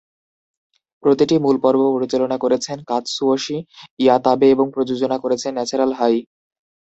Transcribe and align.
প্রতিটি 1.03 1.35
মূল 1.37 1.55
পর্ব 1.63 1.81
পরিচালনা 1.95 2.37
করেছেন 2.43 2.77
কাতসুয়োশি 2.89 3.57
ইয়াতাবে 3.99 4.47
এবং 4.49 4.65
প্রযোজনা 4.75 5.17
করেছেন 5.23 5.51
ন্যাচারাল 5.55 5.91
হাই। 5.93 6.15